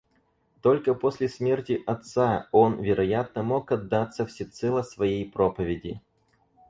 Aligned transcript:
Только 0.63 0.95
после 0.95 1.29
смерти 1.29 1.83
отца 1.85 2.47
он, 2.51 2.81
вероятно, 2.81 3.43
мог 3.43 3.71
отдаться 3.71 4.25
всецело 4.25 4.81
своей 4.81 5.29
проповеди. 5.29 6.01